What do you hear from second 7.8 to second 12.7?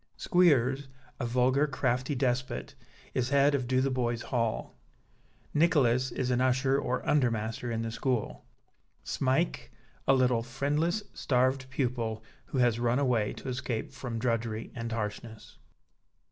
the school; Smike, a little, friendless, starved pupil who